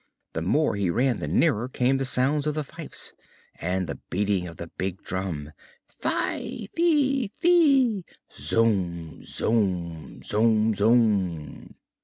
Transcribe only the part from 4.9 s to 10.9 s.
drum: Fi fi fi; zum, zum, zum,